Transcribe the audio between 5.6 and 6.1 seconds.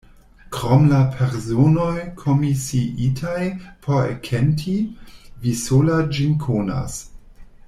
sola